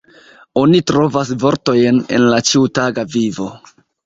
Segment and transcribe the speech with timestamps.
[0.61, 3.49] Oni trovas vortojn el la ĉiutaga vivo.